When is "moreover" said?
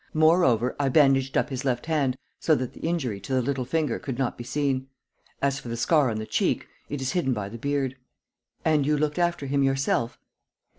0.15-0.75